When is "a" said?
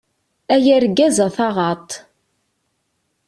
1.25-1.27